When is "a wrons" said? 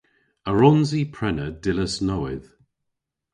0.49-0.89